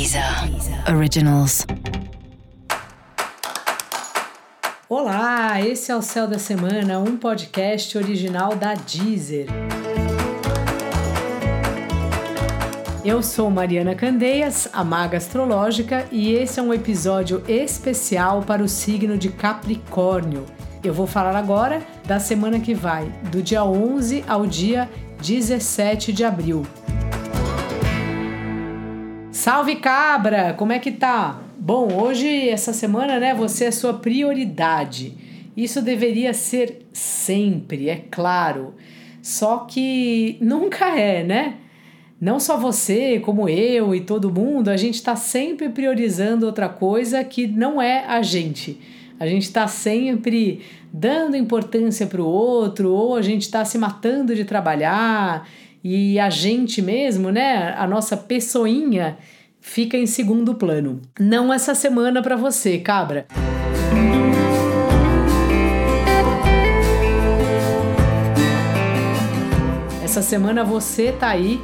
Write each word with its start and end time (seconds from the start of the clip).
Deezer 0.00 0.24
Originals. 0.96 1.66
Olá, 4.88 5.60
esse 5.60 5.92
é 5.92 5.94
o 5.96 6.00
Céu 6.00 6.26
da 6.26 6.38
Semana, 6.38 6.98
um 6.98 7.18
podcast 7.18 7.98
original 7.98 8.56
da 8.56 8.72
Deezer. 8.72 9.44
Eu 13.04 13.22
sou 13.22 13.50
Mariana 13.50 13.94
Candeias, 13.94 14.70
a 14.72 14.82
maga 14.82 15.18
astrológica, 15.18 16.06
e 16.10 16.32
esse 16.32 16.58
é 16.58 16.62
um 16.62 16.72
episódio 16.72 17.44
especial 17.46 18.40
para 18.40 18.62
o 18.62 18.68
signo 18.68 19.18
de 19.18 19.28
Capricórnio. 19.28 20.46
Eu 20.82 20.94
vou 20.94 21.06
falar 21.06 21.36
agora 21.36 21.82
da 22.06 22.18
semana 22.18 22.58
que 22.58 22.72
vai, 22.72 23.04
do 23.30 23.42
dia 23.42 23.62
11 23.62 24.24
ao 24.26 24.46
dia 24.46 24.88
17 25.20 26.10
de 26.10 26.24
abril. 26.24 26.64
Salve 29.40 29.76
cabra, 29.76 30.52
como 30.52 30.70
é 30.70 30.78
que 30.78 30.92
tá? 30.92 31.40
Bom, 31.58 31.98
hoje, 31.98 32.50
essa 32.50 32.74
semana, 32.74 33.18
né, 33.18 33.32
você 33.34 33.64
é 33.64 33.70
sua 33.70 33.94
prioridade. 33.94 35.16
Isso 35.56 35.80
deveria 35.80 36.34
ser 36.34 36.86
sempre, 36.92 37.88
é 37.88 38.04
claro. 38.10 38.74
Só 39.22 39.60
que 39.60 40.36
nunca 40.44 40.94
é, 40.94 41.24
né? 41.24 41.54
Não 42.20 42.38
só 42.38 42.58
você, 42.58 43.18
como 43.18 43.48
eu 43.48 43.94
e 43.94 44.02
todo 44.02 44.30
mundo, 44.30 44.68
a 44.68 44.76
gente 44.76 44.96
está 44.96 45.16
sempre 45.16 45.70
priorizando 45.70 46.44
outra 46.44 46.68
coisa 46.68 47.24
que 47.24 47.46
não 47.46 47.80
é 47.80 48.04
a 48.04 48.20
gente. 48.20 48.78
A 49.18 49.26
gente 49.26 49.44
está 49.44 49.66
sempre 49.66 50.60
dando 50.92 51.34
importância 51.34 52.06
para 52.06 52.20
o 52.20 52.26
outro, 52.26 52.92
ou 52.92 53.16
a 53.16 53.22
gente 53.22 53.42
está 53.42 53.64
se 53.64 53.78
matando 53.78 54.34
de 54.34 54.44
trabalhar 54.44 55.48
e 55.82 56.18
a 56.18 56.28
gente 56.28 56.82
mesmo, 56.82 57.30
né, 57.30 57.74
a 57.76 57.86
nossa 57.86 58.16
pessoinha 58.16 59.16
fica 59.60 59.96
em 59.96 60.06
segundo 60.06 60.54
plano. 60.54 61.00
Não 61.18 61.52
essa 61.52 61.74
semana 61.74 62.22
para 62.22 62.36
você, 62.36 62.78
cabra. 62.78 63.26
Essa 70.02 70.22
semana 70.22 70.64
você 70.64 71.12
tá 71.12 71.28
aí 71.28 71.60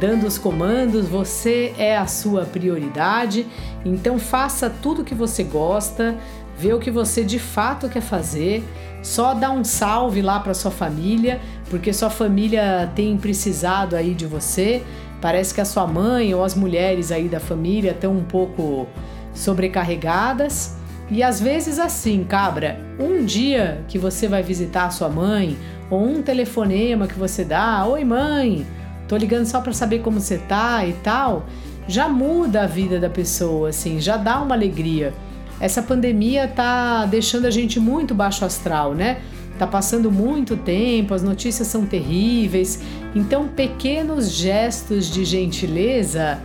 dando 0.00 0.26
os 0.26 0.38
comandos, 0.38 1.06
você 1.06 1.74
é 1.76 1.94
a 1.94 2.06
sua 2.06 2.46
prioridade, 2.46 3.46
então 3.84 4.18
faça 4.18 4.70
tudo 4.70 5.04
que 5.04 5.14
você 5.14 5.44
gosta, 5.44 6.16
vê 6.60 6.74
o 6.74 6.78
que 6.78 6.90
você 6.90 7.24
de 7.24 7.38
fato 7.38 7.88
quer 7.88 8.02
fazer, 8.02 8.62
só 9.02 9.32
dá 9.32 9.50
um 9.50 9.64
salve 9.64 10.20
lá 10.20 10.38
para 10.40 10.52
sua 10.52 10.70
família, 10.70 11.40
porque 11.70 11.90
sua 11.90 12.10
família 12.10 12.92
tem 12.94 13.16
precisado 13.16 13.96
aí 13.96 14.12
de 14.12 14.26
você. 14.26 14.82
Parece 15.22 15.54
que 15.54 15.60
a 15.60 15.64
sua 15.64 15.86
mãe 15.86 16.34
ou 16.34 16.44
as 16.44 16.54
mulheres 16.54 17.10
aí 17.10 17.28
da 17.28 17.40
família 17.40 17.92
estão 17.92 18.12
um 18.12 18.24
pouco 18.24 18.86
sobrecarregadas. 19.32 20.76
E 21.10 21.22
às 21.22 21.40
vezes 21.40 21.78
assim, 21.78 22.24
cabra, 22.24 22.78
um 22.98 23.24
dia 23.24 23.82
que 23.88 23.98
você 23.98 24.28
vai 24.28 24.42
visitar 24.42 24.84
a 24.84 24.90
sua 24.90 25.08
mãe, 25.08 25.56
ou 25.88 26.06
um 26.06 26.22
telefonema 26.22 27.06
que 27.06 27.18
você 27.18 27.42
dá, 27.42 27.84
oi 27.86 28.04
mãe, 28.04 28.66
tô 29.08 29.16
ligando 29.16 29.46
só 29.46 29.60
para 29.62 29.72
saber 29.72 30.00
como 30.00 30.20
você 30.20 30.36
tá 30.36 30.86
e 30.86 30.92
tal, 30.92 31.46
já 31.88 32.06
muda 32.06 32.62
a 32.62 32.66
vida 32.66 33.00
da 33.00 33.10
pessoa, 33.10 33.70
assim, 33.70 33.98
já 33.98 34.16
dá 34.16 34.40
uma 34.40 34.54
alegria 34.54 35.12
essa 35.60 35.82
pandemia 35.82 36.48
tá 36.48 37.04
deixando 37.04 37.46
a 37.46 37.50
gente 37.50 37.78
muito 37.78 38.14
baixo 38.14 38.44
astral, 38.44 38.94
né? 38.94 39.20
Tá 39.58 39.66
passando 39.66 40.10
muito 40.10 40.56
tempo, 40.56 41.12
as 41.12 41.22
notícias 41.22 41.68
são 41.68 41.84
terríveis, 41.84 42.80
então 43.14 43.46
pequenos 43.46 44.30
gestos 44.30 45.10
de 45.10 45.22
gentileza 45.22 46.40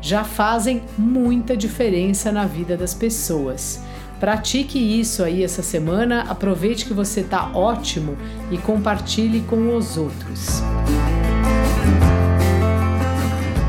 já 0.00 0.24
fazem 0.24 0.82
muita 0.98 1.56
diferença 1.56 2.32
na 2.32 2.44
vida 2.44 2.76
das 2.76 2.92
pessoas. 2.92 3.80
Pratique 4.18 4.78
isso 4.78 5.22
aí 5.22 5.44
essa 5.44 5.62
semana, 5.62 6.24
aproveite 6.28 6.86
que 6.86 6.94
você 6.94 7.22
tá 7.22 7.50
ótimo 7.54 8.16
e 8.50 8.58
compartilhe 8.58 9.42
com 9.42 9.76
os 9.76 9.96
outros. 9.96 10.60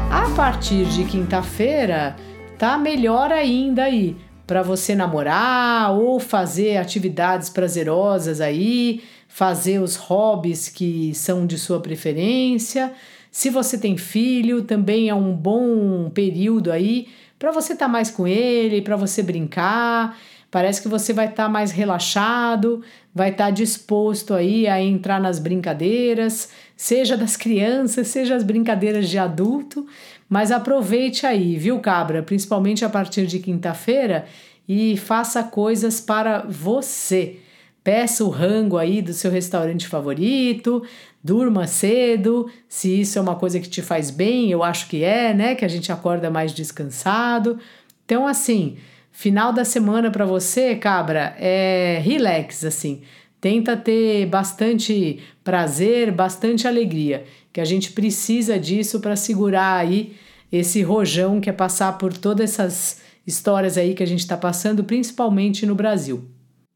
A 0.10 0.30
partir 0.36 0.86
de 0.86 1.04
quinta-feira, 1.04 2.16
tá 2.58 2.78
melhor 2.78 3.32
ainda 3.32 3.84
aí 3.84 4.16
para 4.48 4.64
você 4.64 4.96
namorar 4.96 5.94
ou 5.94 6.20
fazer 6.20 6.78
atividades 6.78 7.50
prazerosas 7.50 8.40
aí, 8.40 9.04
fazer 9.28 9.80
os 9.80 9.98
hobbies 9.98 10.70
que 10.70 11.14
são 11.14 11.46
de 11.46 11.60
sua 11.60 11.82
preferência. 11.82 12.94
Se 13.30 13.50
você 13.50 13.78
tem 13.78 13.98
filho, 13.98 14.64
também 14.64 15.10
é 15.10 15.14
um 15.14 15.34
bom 15.34 16.10
período 16.10 16.72
aí 16.72 17.10
para 17.38 17.52
você 17.52 17.74
estar 17.74 17.86
tá 17.86 17.92
mais 17.92 18.10
com 18.10 18.26
ele, 18.26 18.82
para 18.82 18.96
você 18.96 19.22
brincar. 19.22 20.18
Parece 20.50 20.82
que 20.82 20.88
você 20.88 21.12
vai 21.12 21.26
estar 21.26 21.44
tá 21.44 21.50
mais 21.50 21.72
relaxado, 21.72 22.82
vai 23.14 23.32
estar 23.32 23.46
tá 23.46 23.52
disposto 23.52 24.34
aí 24.34 24.66
a 24.66 24.82
entrar 24.82 25.20
nas 25.20 25.40
brincadeiras, 25.40 26.50
seja 26.76 27.18
das 27.18 27.36
crianças, 27.36 28.08
seja 28.08 28.34
as 28.34 28.44
brincadeiras 28.44 29.10
de 29.10 29.18
adulto, 29.18 29.86
mas 30.30 30.52
aproveite 30.52 31.26
aí, 31.26 31.58
viu, 31.58 31.80
cabra? 31.80 32.22
Principalmente 32.22 32.84
a 32.84 32.90
partir 32.90 33.26
de 33.28 33.40
quinta-feira 33.40 34.26
e 34.68 34.98
faça 34.98 35.44
coisas 35.44 36.02
para 36.02 36.46
você. 36.48 37.38
Peça 37.84 38.24
o 38.26 38.30
rango 38.30 38.78
aí 38.78 39.02
do 39.02 39.14
seu 39.14 39.32
restaurante 39.32 39.88
favorito, 39.88 40.84
durma 41.24 41.66
cedo, 41.68 42.50
se 42.68 43.00
isso 43.00 43.18
é 43.18 43.22
uma 43.22 43.36
coisa 43.36 43.60
que 43.62 43.70
te 43.70 43.82
faz 43.82 44.12
bem, 44.12 44.52
eu 44.52 44.62
acho 44.64 44.90
que 44.90 45.04
é, 45.04 45.34
né? 45.34 45.56
Que 45.56 45.64
a 45.64 45.70
gente 45.70 45.92
acorda 45.92 46.30
mais 46.30 46.52
descansado. 46.52 47.58
Então, 48.04 48.28
assim, 48.28 48.78
final 49.12 49.54
da 49.54 49.64
semana 49.64 50.12
para 50.12 50.26
você, 50.26 50.76
cabra, 50.76 51.34
é 51.40 52.02
relax, 52.04 52.66
assim. 52.66 53.02
Tenta 53.40 53.78
ter 53.78 54.26
bastante 54.26 55.20
prazer, 55.44 56.12
bastante 56.12 56.68
alegria, 56.68 57.26
que 57.54 57.62
a 57.62 57.66
gente 57.66 57.92
precisa 57.92 58.60
disso 58.60 59.00
para 59.00 59.16
segurar 59.16 59.78
aí 59.78 60.16
esse 60.52 60.82
rojão 60.82 61.40
que 61.40 61.50
é 61.50 61.54
passar 61.54 61.98
por 61.98 62.14
todas 62.14 62.52
essas 62.52 63.02
histórias 63.26 63.78
aí 63.78 63.94
que 63.94 64.02
a 64.02 64.08
gente 64.08 64.22
está 64.22 64.38
passando, 64.38 64.84
principalmente 64.84 65.66
no 65.66 65.76
Brasil. 65.76 66.26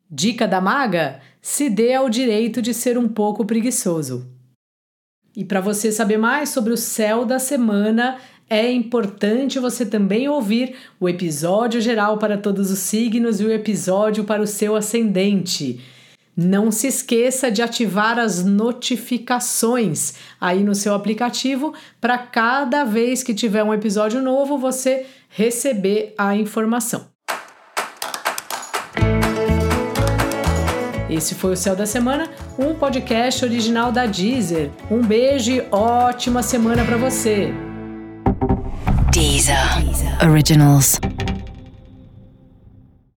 Dica 0.09 0.47
da 0.47 0.59
maga: 0.59 1.21
se 1.41 1.69
dê 1.69 1.93
ao 1.93 2.09
direito 2.09 2.61
de 2.61 2.73
ser 2.73 2.97
um 2.97 3.07
pouco 3.07 3.45
preguiçoso. 3.45 4.29
E 5.35 5.45
para 5.45 5.61
você 5.61 5.91
saber 5.91 6.17
mais 6.17 6.49
sobre 6.49 6.73
o 6.73 6.77
céu 6.77 7.25
da 7.25 7.39
semana, 7.39 8.17
é 8.49 8.69
importante 8.69 9.59
você 9.59 9.85
também 9.85 10.27
ouvir 10.27 10.75
o 10.99 11.07
episódio 11.07 11.79
geral 11.79 12.17
para 12.17 12.37
todos 12.37 12.69
os 12.69 12.79
signos 12.79 13.39
e 13.39 13.45
o 13.45 13.51
episódio 13.51 14.25
para 14.25 14.41
o 14.41 14.47
seu 14.47 14.75
ascendente. 14.75 15.79
Não 16.35 16.71
se 16.71 16.87
esqueça 16.87 17.51
de 17.51 17.61
ativar 17.61 18.17
as 18.17 18.43
notificações 18.43 20.13
aí 20.39 20.63
no 20.63 20.73
seu 20.73 20.93
aplicativo 20.93 21.73
para 21.99 22.17
cada 22.17 22.83
vez 22.83 23.21
que 23.21 23.33
tiver 23.33 23.63
um 23.63 23.73
episódio 23.73 24.21
novo 24.21 24.57
você 24.57 25.05
receber 25.29 26.13
a 26.17 26.35
informação. 26.35 27.11
Esse 31.09 31.35
foi 31.35 31.51
o 31.51 31.57
Céu 31.57 31.75
da 31.75 31.85
Semana, 31.85 32.29
um 32.57 32.73
podcast 32.73 33.43
original 33.43 33.91
da 33.91 34.05
Deezer. 34.05 34.71
Um 34.89 35.01
beijo 35.01 35.51
e 35.51 35.67
ótima 35.69 36.41
semana 36.41 36.85
para 36.85 36.95
você. 36.95 37.53
Deezer. 39.11 39.83
Deezer. 39.83 40.29
Originals. 40.29 40.97